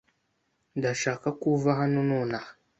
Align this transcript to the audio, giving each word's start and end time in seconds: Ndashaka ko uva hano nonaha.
Ndashaka 0.77 1.27
ko 1.39 1.45
uva 1.55 1.71
hano 1.79 1.99
nonaha. 2.09 2.51